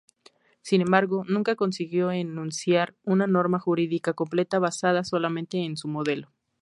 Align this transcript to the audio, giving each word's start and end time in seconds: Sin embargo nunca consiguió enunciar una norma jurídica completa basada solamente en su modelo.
Sin 0.63 0.81
embargo 0.81 1.25
nunca 1.27 1.55
consiguió 1.55 2.11
enunciar 2.11 2.95
una 3.03 3.27
norma 3.27 3.59
jurídica 3.59 4.13
completa 4.13 4.57
basada 4.57 5.03
solamente 5.03 5.57
en 5.59 5.77
su 5.77 5.87
modelo. 5.87 6.31